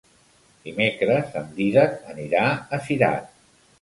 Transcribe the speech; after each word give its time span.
Dimecres 0.69 1.37
en 1.41 1.53
Dídac 1.59 2.11
anirà 2.15 2.47
a 2.55 2.81
Cirat. 2.89 3.29